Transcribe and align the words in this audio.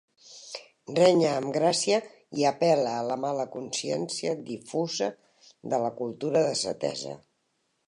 Renya 0.99 1.33
amb 1.41 1.51
gràcia 1.57 1.99
i 2.41 2.47
apel·la 2.51 2.95
a 3.01 3.05
la 3.09 3.19
mala 3.27 3.45
consciència 3.57 4.33
difusa 4.49 5.13
de 5.75 5.83
la 5.87 5.95
cultura 6.03 6.45
desatesa. 6.51 7.17